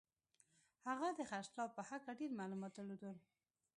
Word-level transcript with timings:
هغه 0.87 1.07
د 1.17 1.19
خرڅلاو 1.29 1.73
په 1.75 1.81
هکله 1.89 2.13
ډېر 2.19 2.31
معلومات 2.39 2.71
درلودل 2.75 3.15